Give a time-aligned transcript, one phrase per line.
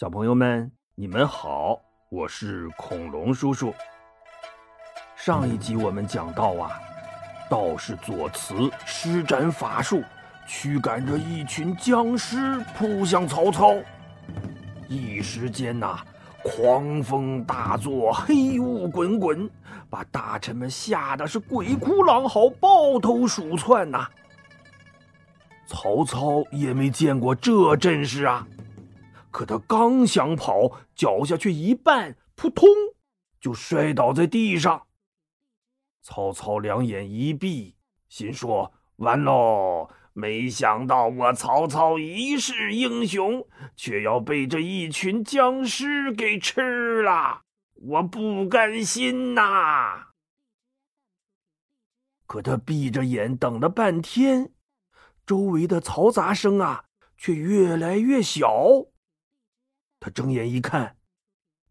[0.00, 3.70] 小朋友们，你们好，我是恐龙叔叔。
[5.14, 6.70] 上一集我们讲到啊，
[7.50, 10.02] 道士左慈施展法术，
[10.46, 13.74] 驱赶着一群僵尸扑向曹操。
[14.88, 15.98] 一时间呐，
[16.42, 19.50] 狂风大作，黑雾滚滚，
[19.90, 24.08] 把大臣们吓得是鬼哭狼嚎，抱头鼠窜呐。
[25.66, 28.46] 曹操也没见过这阵势啊。
[29.30, 32.68] 可他刚想跑，脚下却一绊，扑通，
[33.40, 34.86] 就摔倒在地上。
[36.02, 37.76] 曹操两眼一闭，
[38.08, 39.90] 心说：“完喽！
[40.12, 47.42] 没想到我曹操一世英雄，却要被这一群僵尸给吃了，
[47.74, 50.08] 我不甘心呐！”
[52.26, 54.52] 可他闭着眼等了半天，
[55.24, 58.86] 周围的嘈杂声啊，却越来越小。
[60.00, 60.96] 他睁眼一看，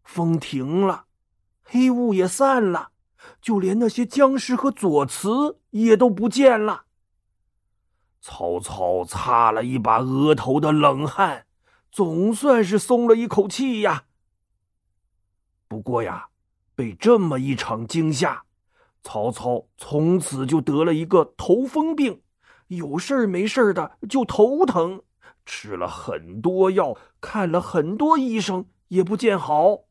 [0.04, 1.06] 风停了，
[1.64, 2.92] 黑雾也散了，
[3.42, 6.84] 就连那些僵尸和左慈也都不见了。
[8.20, 11.46] 曹操擦了一把额头的冷汗，
[11.90, 14.04] 总算是松了一口气呀。
[15.66, 16.28] 不过呀，
[16.74, 18.44] 被这么一场惊吓，
[19.02, 22.22] 曹操从此就得了一个头风病，
[22.68, 25.02] 有事儿没事儿的就头疼。
[25.44, 29.84] 吃了很多药，看了很多医生，也不见好。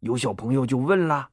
[0.00, 1.30] 有小朋友就问了：“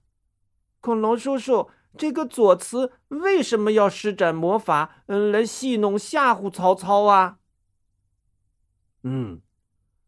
[0.80, 7.40] 恐龙叔叔，这个左慈为什么要施展魔法，嗯，来戏弄吓唬曹操啊？”
[9.04, 9.42] 嗯，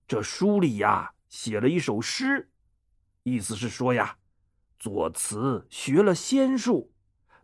[0.07, 2.49] 这书里呀写了一首诗，
[3.23, 4.17] 意思是说呀，
[4.79, 6.93] 左慈学了仙术，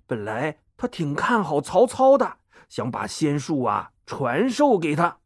[0.05, 2.37] 本来他挺看好曹操的，
[2.69, 3.91] 想把仙术啊。
[4.09, 5.19] 传授给他，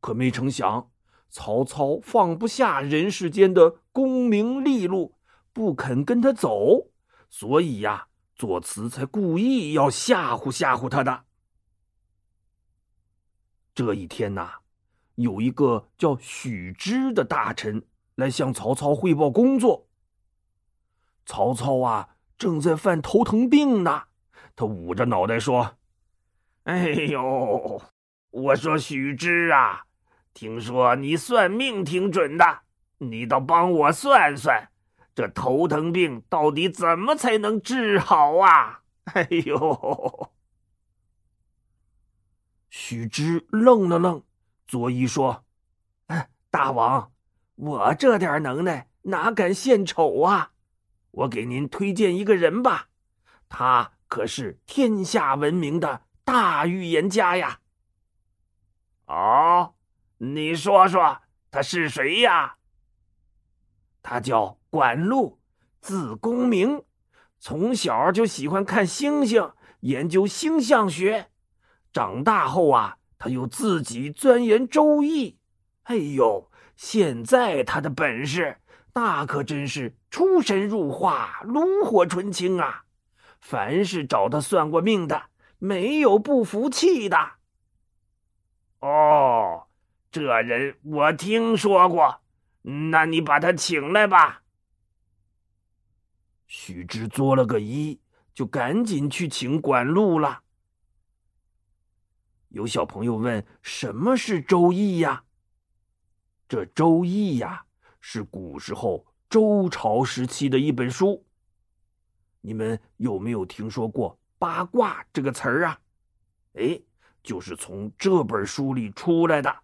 [0.00, 0.88] 可没成想，
[1.30, 5.16] 曹操放不下人世间的功名利禄，
[5.52, 6.92] 不肯跟他走，
[7.28, 11.24] 所以呀，左慈才故意要吓唬吓唬他的。
[13.74, 14.48] 这一天呐，
[15.16, 17.84] 有一个叫许之的大臣
[18.14, 19.88] 来向曹操汇报工作。
[21.26, 24.04] 曹操啊，正在犯头疼病呢，
[24.54, 25.77] 他捂着脑袋说。
[26.68, 27.80] 哎呦，
[28.28, 29.84] 我说许之啊，
[30.34, 32.60] 听说你算命挺准的，
[32.98, 34.68] 你倒帮我算算，
[35.14, 38.82] 这头疼病到底怎么才能治好啊？
[39.04, 40.30] 哎呦！
[42.68, 44.22] 许之愣了愣，
[44.66, 45.46] 作揖说
[46.52, 47.10] ：“大王，
[47.54, 50.52] 我这点能耐哪敢献丑啊？
[51.12, 52.88] 我给您推荐一个人吧，
[53.48, 57.60] 他可是天下闻名的。”大预言家呀！
[59.06, 59.72] 哦，
[60.18, 62.56] 你说说他是谁呀？
[64.02, 65.40] 他叫管路，
[65.80, 66.84] 字公明，
[67.38, 71.30] 从小就喜欢看星星，研究星象学。
[71.94, 75.38] 长大后啊，他又自己钻研周易。
[75.84, 78.58] 哎呦，现在他的本事，
[78.92, 82.84] 那可真是出神入化、炉火纯青啊！
[83.40, 85.30] 凡是找他算过命的。
[85.58, 87.16] 没有不服气的。
[88.80, 89.66] 哦，
[90.10, 92.20] 这人我听说过，
[92.62, 94.42] 那你把他请来吧。
[96.46, 97.98] 许之作了个揖，
[98.32, 100.42] 就赶紧去请管路了。
[102.48, 105.24] 有小朋友问：“什么是《周易》呀？”
[106.48, 107.66] 这《周易》呀，
[108.00, 111.26] 是古时候周朝时期的一本书。
[112.40, 114.18] 你们有没有听说过？
[114.38, 115.80] 八卦这个词儿啊，
[116.54, 116.80] 哎，
[117.22, 119.62] 就是从这本书里出来的。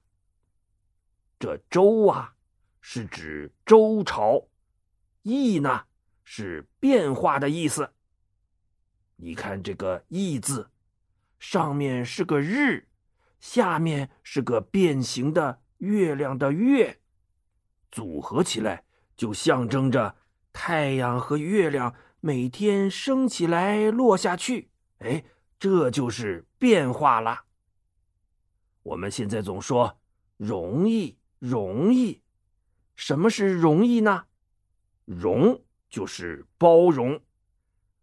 [1.38, 2.34] 这周啊，
[2.80, 4.48] 是指周朝；
[5.22, 5.84] 易呢，
[6.24, 7.92] 是变化的意思。
[9.16, 10.70] 你看这个易字，
[11.38, 12.88] 上面是个日，
[13.38, 17.00] 下面是个变形的月亮的月，
[17.92, 18.84] 组合起来
[19.16, 20.16] 就象征着
[20.52, 21.94] 太阳和月亮。
[22.20, 24.70] 每天升起来落下去，
[25.04, 25.22] 哎，
[25.58, 27.44] 这就是变化了。
[28.82, 29.98] 我们现在总说
[30.38, 32.22] 容易容易，
[32.94, 34.24] 什么是容易呢？
[35.04, 37.20] 容就是包容。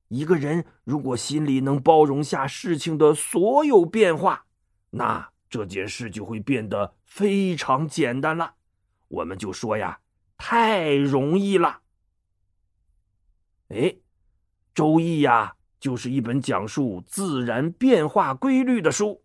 [0.10, 4.46] 一个人如果心里能包容下事情的所有变化，
[4.92, 8.54] 那这件事就会变得非常简单了。
[9.08, 10.02] 我们就说呀，
[10.38, 11.82] 太容易了。
[13.70, 13.96] 哎。
[14.74, 19.24] 《周易》呀，就是一本讲述自然变化规律的书。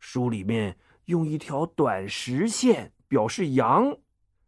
[0.00, 3.94] 书里面用一条短实线表示阳，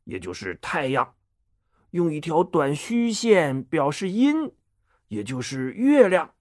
[0.05, 1.15] 也就是太阳；
[1.91, 4.51] 用一条短虚线表示阴，
[5.09, 6.33] 也就是月亮。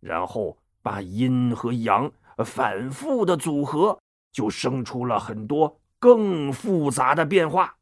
[0.00, 2.12] 然后把阴和阳
[2.44, 4.00] 反复的组合，
[4.32, 7.76] 就生出了很多更复杂的变化。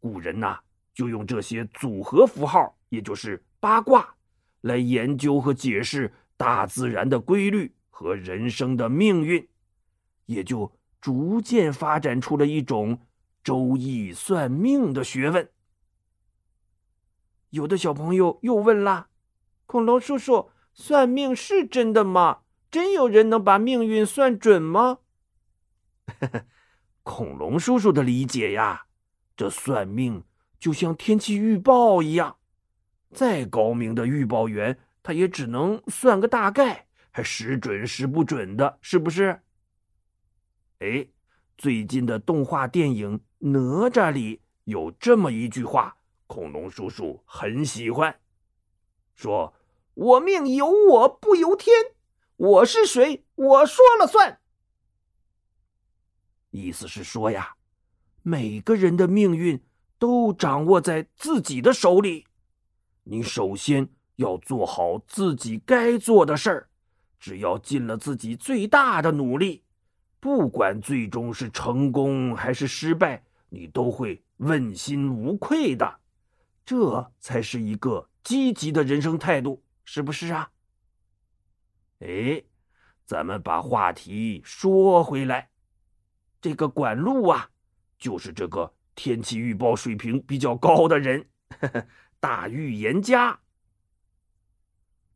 [0.00, 0.58] 古人呐，
[0.94, 4.15] 就用这些组合符号，也就是八卦，
[4.60, 9.48] 来研究和解释大自然的规律和人生的命运，
[10.26, 13.00] 也就逐渐发展出了一种
[13.42, 15.48] 周易算命的学问。
[17.50, 19.08] 有的小朋友又问啦
[19.66, 22.40] ：“恐龙叔叔，算命是真的吗？
[22.70, 24.98] 真有人能把命运算准吗？”
[27.02, 28.86] 恐龙叔叔的理解呀。
[29.36, 30.24] 这算命
[30.58, 32.38] 就像天气预报一样，
[33.16, 39.40] 再高明的预报员，他也只能算个大概，还时准时不准的，是不是？
[40.80, 41.08] 哎，
[41.56, 45.96] 最近的动画电影《哪吒》里有这么一句话，
[46.26, 48.20] 恐龙叔叔很喜欢，
[49.14, 49.54] 说
[49.94, 51.74] ：“我命由我不由天，
[52.36, 54.40] 我是谁，我说了算。”
[56.52, 57.54] 意思是说呀。
[58.28, 59.62] 每个人的命运
[60.00, 62.25] 都掌握在自己的手里，
[63.08, 66.68] 你首先要做好自己该做的事儿，
[67.20, 69.62] 只要尽了自己最大的努力，
[70.18, 76.00] 不管最终是成功还是失败，你都会问心无愧的。
[76.64, 80.50] 这才是一个积极的人生态度，是不是啊？
[82.00, 82.42] 哎，
[83.04, 85.48] 咱们把话题说回来，
[86.40, 87.50] 这个管路啊。
[87.98, 91.24] 就是这个天气预报水平比较高的人，
[91.60, 91.86] 呵 呵
[92.26, 93.38] 大预言家。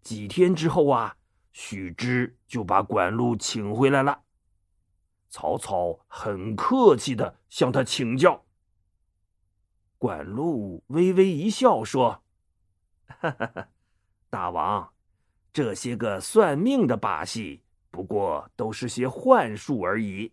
[0.00, 1.16] 几天之后啊，
[1.50, 4.22] 许之就把管路请回来了。
[5.28, 8.44] 曹操很客气的向他请教。
[9.98, 12.22] 管路微微一笑说
[13.18, 13.68] ：“哈哈哈，
[14.30, 14.92] 大王，
[15.52, 17.60] 这些个算命的把戏，
[17.90, 20.32] 不过都是些幻术而已。”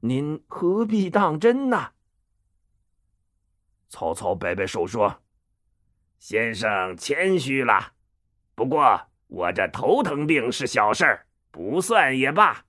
[0.00, 1.92] 您何必当真呢？
[3.88, 5.22] 曹操摆摆手说
[6.18, 7.92] ：“先生谦虚了。
[8.54, 12.64] 不过我这头疼病是小事儿，不算也罢。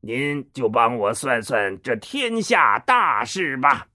[0.00, 3.88] 您就帮我算算这天下大事吧。”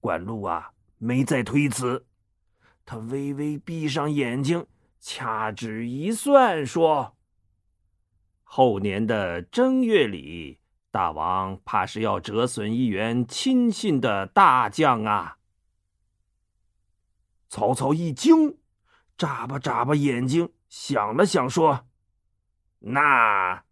[0.00, 2.06] 管路啊，没再推辞，
[2.86, 4.66] 他微微闭上眼睛，
[4.98, 7.16] 掐指一算，说。
[8.42, 10.58] 后年的正月里，
[10.90, 15.36] 大王怕是要折损一员亲信的大将啊！
[17.50, 18.56] 曹操一惊，
[19.18, 21.84] 眨巴眨巴眼睛，想了想，说
[22.78, 23.64] ：“那，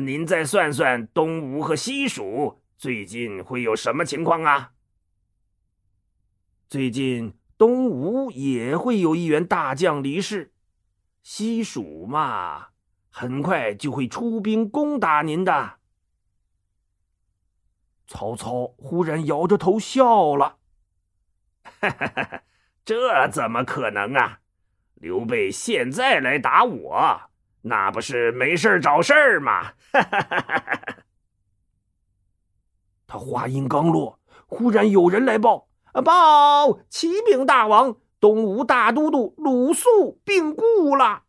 [0.00, 4.72] 您再算算东吴和西蜀最近会有什么情况啊？”
[6.70, 10.54] 最近东吴也会有一员大将离世，
[11.22, 12.68] 西蜀嘛。
[13.10, 15.78] 很快就会出兵攻打您的。
[18.06, 20.58] 曹操忽然摇着头笑了
[21.80, 22.42] ：“哈哈哈，
[22.88, 24.40] 这怎么可能啊？
[24.94, 27.20] 刘备现在来打我，
[27.60, 29.74] 那不是没事找事儿吗？”
[33.06, 35.68] 他话音刚落，忽然有人来报
[36.02, 41.24] ：“报启禀大王，东吴大都督鲁肃病故了。”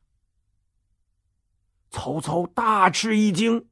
[1.92, 3.68] 曹操大吃一惊，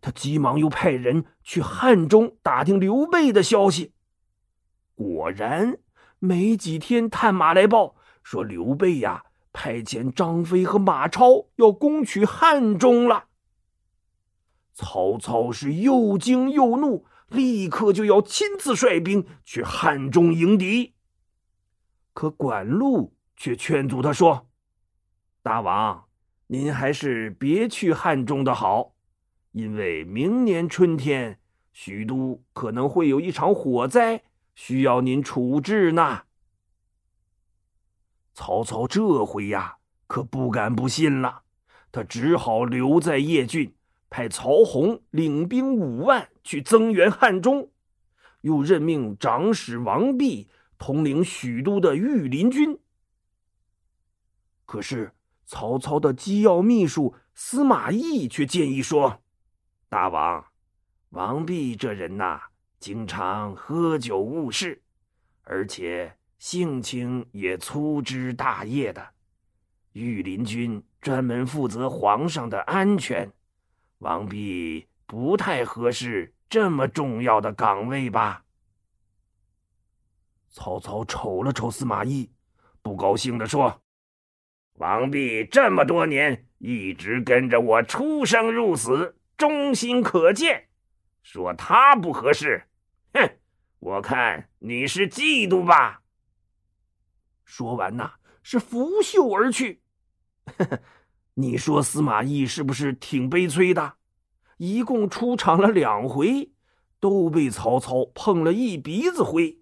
[0.00, 3.94] 他急忙又派人去汉中打听刘备的消息。
[4.94, 5.78] 果然，
[6.18, 13.26] 没几天，探马来报说刘备呀，派遣张飞和马超要攻取汉中了。
[14.72, 20.94] 曹操是又惊又怒，立刻就要亲自率兵去汉中迎敌。
[22.12, 24.48] 可管路却劝阻他说
[25.42, 26.04] ：“大王。”
[26.48, 28.94] 您还是别去汉中的好，
[29.50, 31.40] 因为明年春天
[31.72, 34.22] 许都可能会有一场火灾，
[34.56, 36.24] 需要您处置呢。
[38.34, 39.76] 曹操这回呀，
[40.08, 41.42] 可不敢不信了，
[41.92, 43.72] 他只好留在邺郡，
[44.10, 47.70] 派曹洪领兵五万去增援汉中，
[48.40, 52.76] 又任命长史王弼统领许都的御林军。
[54.64, 55.12] 可是。
[55.48, 59.22] 曹操的机要秘书司马懿却建议说
[59.88, 60.44] ：“大王，
[61.10, 62.40] 王弼这人呐，
[62.78, 64.82] 经常喝酒误事，
[65.42, 69.08] 而且性情也粗枝大叶的。
[69.92, 73.32] 御林军专门负责皇上的安全，
[73.98, 78.44] 王弼不太合适这么重要的岗位吧？”
[80.50, 82.30] 曹操瞅了瞅司马懿，
[82.82, 83.82] 不高兴地说
[84.78, 90.65] ：“王弼这么多年一直跟着我出生入死，忠心可见。
[91.26, 92.68] 说他不合适，
[93.12, 93.28] 哼！
[93.80, 96.02] 我看你是嫉妒吧。”
[97.44, 98.12] 说完呐，
[98.44, 99.82] 是拂袖而去。
[101.34, 103.94] 你说司马懿是不是挺悲催的？
[104.58, 106.52] 一共出场了两回，
[107.00, 109.58] 都被曹操碰了一鼻子灰。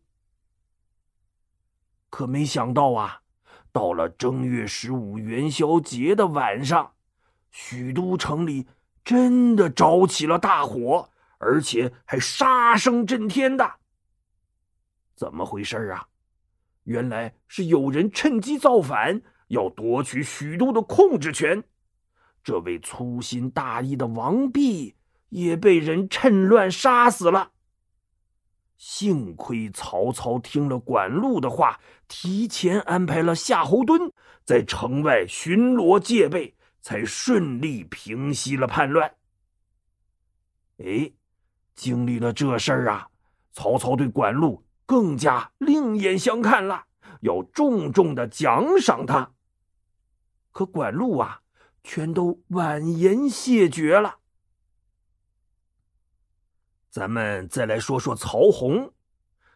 [2.11, 3.23] 可没想到啊，
[3.73, 6.93] 到了正月十五元宵节的晚上，
[7.51, 8.67] 许都城里
[9.03, 13.75] 真的着起了大火，而且还杀声震天的。
[15.15, 16.07] 怎么回事啊？
[16.85, 21.65] 原来是有人趁机造反，要夺取许都的控制权。
[22.43, 24.97] 这位粗心大意的王弼
[25.31, 27.53] 也被人趁乱杀死了。
[28.77, 34.13] 幸亏曹操听了管路的话，提前安排了夏侯惇
[34.45, 39.15] 在城外巡逻戒备，才顺利平息了叛乱。
[40.79, 41.11] 哎，
[41.75, 43.09] 经历了这事儿啊，
[43.53, 46.85] 曹操对管路更加另眼相看了，
[47.21, 49.33] 要重重的奖赏他。
[50.53, 51.41] 可管路啊，
[51.83, 54.19] 全都婉言谢绝了。
[56.91, 58.93] 咱们再来说说曹洪，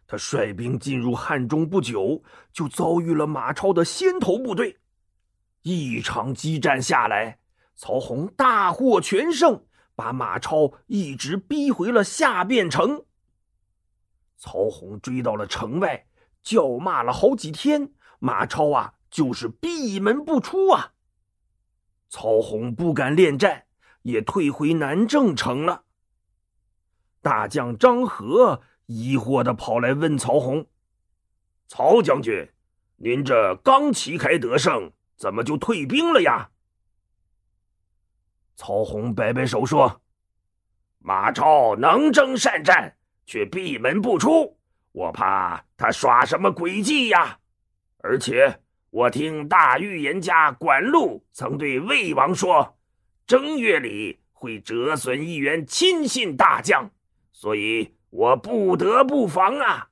[0.08, 4.80] 他率兵进入汉中不久，就遭遇了马超的先头部队。
[5.62, 7.38] 一场激战下来，
[7.76, 9.64] 曹洪大获全胜，
[9.98, 13.04] 把马超一直逼回了下汴城。
[14.36, 16.06] 曹洪追到了城外，
[16.40, 17.90] 叫骂了好几天，
[18.20, 20.92] 马超啊就是闭门不出啊。
[22.08, 23.64] 曹洪不敢恋战，
[24.02, 25.82] 也退回南郑城了。
[27.20, 30.66] 大将张合疑惑的跑来问曹洪
[31.66, 32.48] ：“曹将军，
[32.98, 36.50] 您这刚旗开得胜，怎么就退兵了呀？”
[38.58, 40.02] 曹洪摆摆手说
[40.98, 44.58] ：“马超能征善战，却闭门不出，
[44.90, 47.38] 我怕他耍什么诡计呀。
[47.98, 48.58] 而且
[48.90, 52.76] 我听大预言家管路曾对魏王说，
[53.28, 56.90] 正月里会折损一员亲信大将。”
[57.30, 59.90] 所以我不得不防啊！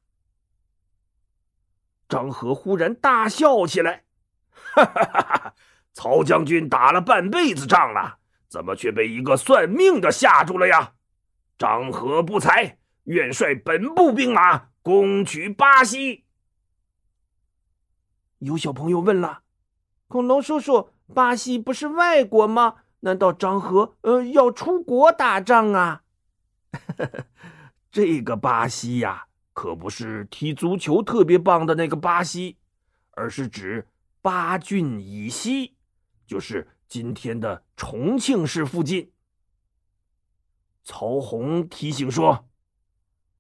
[2.08, 4.02] 张合忽然大笑起来，
[4.50, 5.54] 哈哈哈哈！
[5.92, 8.18] 曹将军打了半辈子仗了，
[8.56, 10.94] 怎么却被一个算命的吓住了呀？
[11.58, 16.24] 张合不才，愿率本部兵马攻取巴西。
[18.38, 19.42] 有小朋友问了
[20.08, 22.76] ：“恐龙叔叔，巴西不是外国吗？
[23.00, 26.00] 难道张合呃要出国打仗啊？”
[27.92, 32.56] 这个巴西呀，可不是踢足球特别棒的那个巴西，
[33.10, 33.86] 而是指
[34.22, 35.74] 巴郡以西，
[36.26, 39.12] 就是今天的重庆市附近。
[40.84, 42.48] 曹洪提醒说：“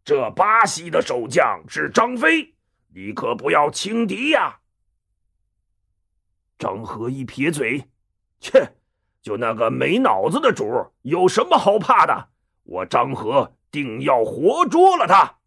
[0.04, 2.54] 这巴西的守将是张飞，
[2.94, 4.60] 你可不要轻敌呀。”
[6.58, 7.88] 张合一撇嘴
[8.40, 8.76] ：“切，
[9.22, 12.28] 就那个没脑子的主，有什么好怕的？
[12.62, 15.38] 我张合。”定要活捉了他！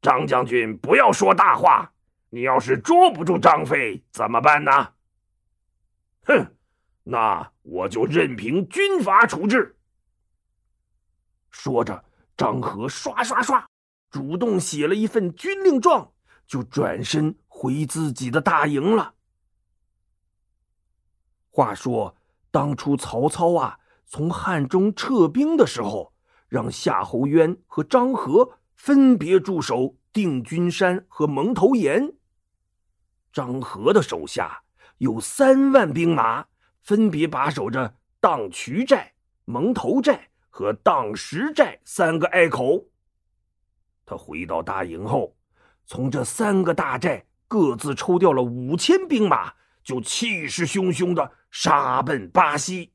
[0.00, 1.92] 张将军，不要说大话。
[2.28, 4.92] 你要是捉不住张飞，怎么办呢？
[6.24, 6.54] 哼，
[7.02, 9.76] 那我就任凭军法处置。
[11.50, 12.04] 说着，
[12.36, 13.68] 张合刷刷刷，
[14.10, 16.12] 主动写了一份军令状，
[16.46, 19.14] 就转身回自己的大营了。
[21.50, 22.16] 话说，
[22.50, 26.12] 当初曹操啊，从汉中撤兵的时候。
[26.52, 32.12] 让夏侯渊和张合分别驻守定军山和蒙头岩。
[33.32, 34.61] 张合的手下
[35.02, 36.46] 有三万兵马，
[36.80, 39.12] 分别把守着荡渠寨、
[39.46, 42.86] 蒙头寨和荡石寨三个隘口。
[44.06, 45.36] 他回到大营后，
[45.86, 52.92] 从这三个大寨各自抽调了五千兵马，就气势汹汹的杀奔巴西。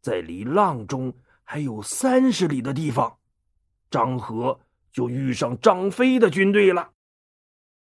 [0.00, 1.12] 在离阆中。
[1.46, 3.18] 还有三十里的地方，
[3.90, 4.58] 张合
[4.90, 6.92] 就遇上张飞的军队了。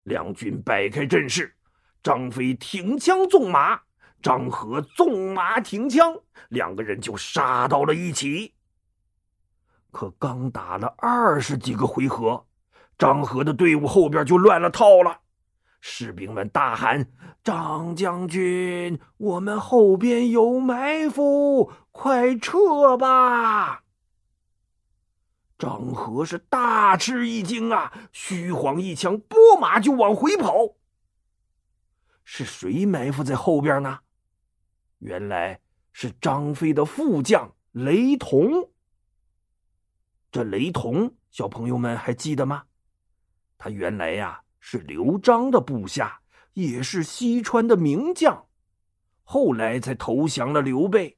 [0.03, 1.53] 两军摆开阵势，
[2.03, 3.79] 张飞挺枪纵马，
[4.21, 6.15] 张合纵马挺枪，
[6.49, 8.53] 两个人就杀到了一起。
[9.91, 12.45] 可刚打了二十几个回合，
[12.97, 15.19] 张合的队伍后边就乱了套了。
[15.79, 17.07] 士兵们大喊
[17.43, 23.83] ：“张将军，我们后边有埋伏，快撤吧！”
[25.57, 30.75] 张合是大吃一惊啊，虚晃一枪，拨马就往回跑。
[32.23, 33.99] 是谁埋伏在后边呢？
[34.99, 35.59] 原来
[35.91, 38.69] 是张飞的副将雷同。
[40.31, 42.63] 这雷同，小朋友们还记得吗？
[43.57, 46.21] 他原来呀是刘璋的部下，
[46.53, 48.47] 也是西川的名将，
[49.23, 51.17] 后来才投降了刘备。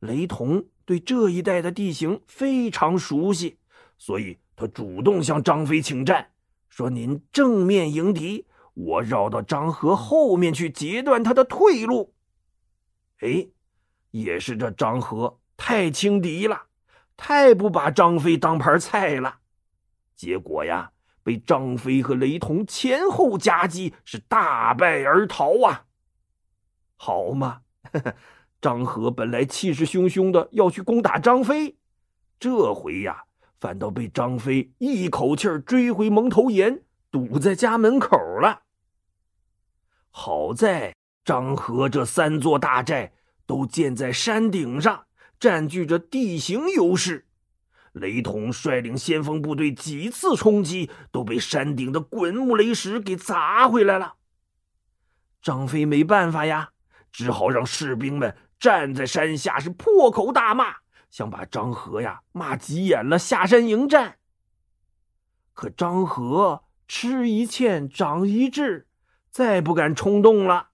[0.00, 0.66] 雷同。
[0.84, 3.56] 对这一带的地形非常熟悉，
[3.96, 6.32] 所以他主动向张飞请战，
[6.68, 12.14] 说：“您正面迎敌，我绕到张合后面去截断他的退路。”
[13.20, 13.48] 哎，
[14.10, 16.62] 也是这张合太轻敌了，
[17.16, 19.38] 太不把张飞当盘菜了，
[20.16, 20.90] 结果呀，
[21.22, 25.86] 被张飞和雷同前后夹击，是大败而逃啊！
[26.96, 27.62] 好嘛。
[28.60, 31.76] 张合本来气势汹汹的要去攻打张飞，
[32.38, 33.24] 这回呀，
[33.58, 38.62] 反倒被张飞一口气追回蒙头岩，堵在家门口了。
[40.10, 40.92] 好在
[41.24, 43.12] 张合这三座大寨
[43.46, 45.06] 都建在山顶上，
[45.38, 47.28] 占据着地形优势。
[47.92, 54.14] 雷同率领先锋部队几次冲击，都被山顶的滚木雷石给砸回来了。
[55.42, 56.70] 张飞没办法呀，
[57.12, 58.36] 只好让士兵们。
[58.58, 60.76] 站在山下是破口大骂，
[61.10, 64.18] 想把张合呀骂急眼了，下山迎战。
[65.52, 66.62] 可张合
[66.94, 68.86] 吃一堑长一智，
[69.30, 70.68] 再不敢冲动了。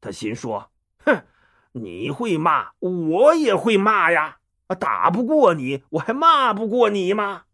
[0.00, 0.70] 他心说
[1.04, 1.24] ：“哼，
[1.72, 4.38] 你会骂，我也会骂呀！
[4.78, 7.46] 打不过你，我还骂不过你吗？”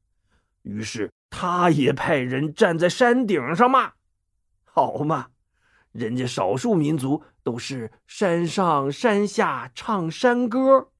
[0.60, 3.94] 于是他也派人站在山顶上骂，
[4.64, 5.28] 好嘛。
[5.92, 10.90] 人家少数民族都是山上山下唱山歌，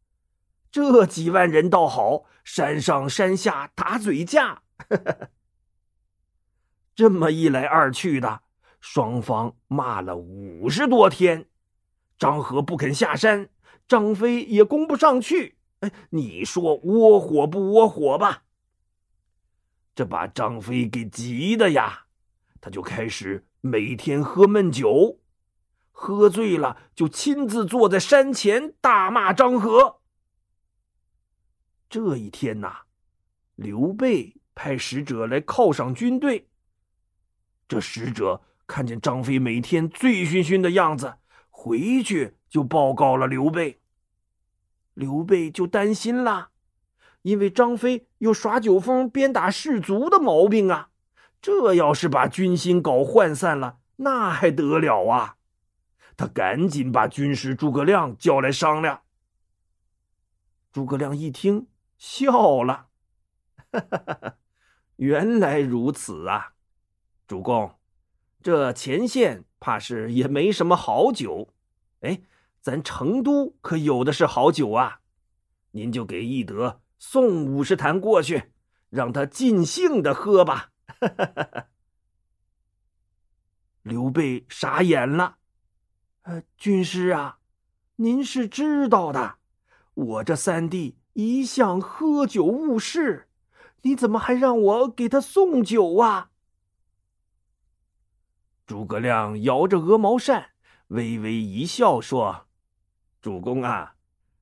[0.71, 4.63] 这几万人倒好，山上山下打嘴架。
[6.97, 8.41] 这么一来二去的，
[8.81, 11.47] 双方骂了五十多天，
[12.19, 13.51] 张合不肯下山，
[13.87, 15.59] 张飞也攻不上去。
[15.81, 18.45] 哎，你说窝火不窝火吧？
[19.95, 22.07] 这把张飞给急的呀，
[22.63, 23.47] 他就开始。
[23.61, 25.19] 每天喝闷酒，
[25.91, 30.01] 喝醉了就亲自坐在山前大骂张合。
[31.91, 32.83] 这一天呐，
[33.57, 36.49] 刘备派使者来犒赏军队。
[37.69, 41.15] 这使者看见张飞每天醉醺醺的样子，
[41.51, 43.81] 回去就报告了刘备。
[44.95, 46.51] 刘备就担心了，
[47.23, 50.91] 因为张飞有耍酒疯、鞭打士卒的毛病啊。
[51.43, 55.37] 这要是把军心搞涣散了，那还得了啊！
[56.17, 59.03] 他赶紧把军师诸葛亮叫来商量。
[60.73, 62.87] 诸葛亮一听，笑了
[64.97, 66.55] ：“原来如此啊，
[67.27, 67.75] 主公，
[68.41, 71.49] 这前线怕是也没什么好酒。
[72.01, 72.21] 哎，
[72.61, 75.01] 咱成都可有的是好酒啊！
[75.73, 78.53] 您就给翼德送五十坛过去，
[78.91, 80.71] 让他尽兴的喝吧。
[83.83, 85.39] ”刘备傻眼了，
[86.23, 87.39] 呃，军师啊，
[87.97, 89.37] 您是知道的，
[89.95, 93.29] 我这三弟一向喝酒误事，
[93.83, 96.31] 你怎么还让我给他送酒啊？
[98.67, 100.51] 诸葛亮摇着鹅毛扇，
[100.89, 102.47] 微微一笑说
[103.23, 103.95] ：“主公啊，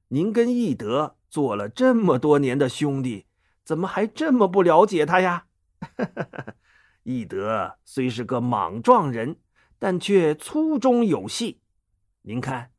[0.09, 3.27] 您跟翼德做了这么多年的兄弟，
[3.63, 5.45] 怎么还这么不了解他呀？”
[7.05, 9.37] 翼德虽是个莽撞人，
[9.79, 11.61] 但却粗中有细。
[12.23, 12.71] 您看，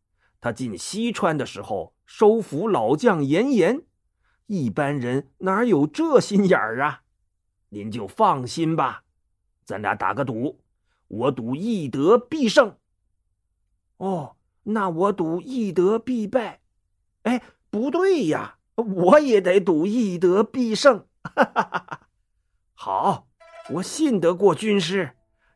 [0.41, 3.83] 他进西川的时候收服老将严颜，
[4.47, 7.03] 一般人哪有这心眼儿啊？
[7.69, 9.03] 您就放心吧，
[9.63, 10.59] 咱俩打个赌，
[11.07, 12.75] 我赌易德必胜。
[13.97, 16.59] 哦，那我赌易德必败。
[17.23, 21.05] 哎，不对呀，我也得赌易德必胜。
[22.73, 23.27] 好，
[23.69, 25.11] 我信得过军师，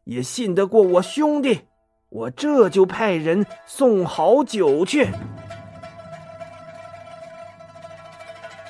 [0.05, 1.61] 也信得过我兄弟，
[2.09, 5.09] 我这就派人送好酒去。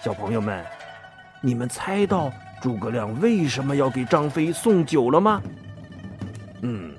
[0.02, 0.66] 小朋友们，
[1.42, 5.42] 你们猜到诸葛亮为什么要给张飞送酒了吗？
[6.62, 6.96] 嗯，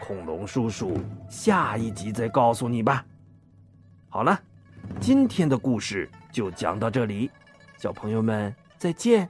[0.00, 0.98] 恐龙叔叔
[1.28, 3.04] 下一集再告诉你吧。
[4.08, 4.40] 好了，
[5.00, 7.30] 今天的故事就讲到这里，
[7.76, 9.28] 小朋友们再见。